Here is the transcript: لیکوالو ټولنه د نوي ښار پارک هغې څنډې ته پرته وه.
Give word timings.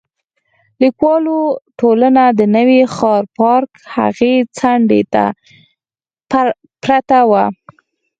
لیکوالو 0.81 1.37
ټولنه 1.79 2.23
د 2.39 2.41
نوي 2.55 2.81
ښار 2.95 3.23
پارک 3.37 3.71
هغې 3.95 4.33
څنډې 4.57 5.01
ته 5.13 5.23
پرته 6.83 7.19
وه. 7.29 7.45